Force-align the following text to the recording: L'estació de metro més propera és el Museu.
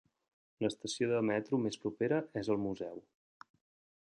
L'estació 0.65 1.09
de 1.11 1.19
metro 1.31 1.59
més 1.67 1.79
propera 1.85 2.21
és 2.45 2.53
el 2.57 2.61
Museu. 2.65 3.03